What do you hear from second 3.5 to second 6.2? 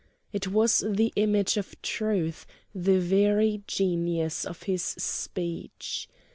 genius of his speech.